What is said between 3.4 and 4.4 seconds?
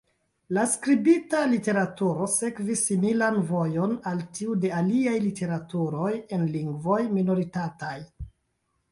vojon al